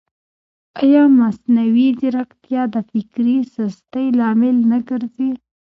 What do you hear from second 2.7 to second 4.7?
د فکري سستۍ لامل